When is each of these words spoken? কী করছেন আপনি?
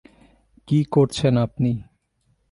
কী 0.67 0.79
করছেন 0.91 1.33
আপনি? 1.37 1.71